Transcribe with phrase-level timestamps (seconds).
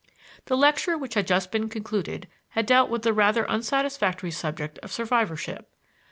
[0.45, 4.91] The lecture which had just been concluded had dealt with the rather unsatisfactory subject of
[4.91, 5.69] survivorship.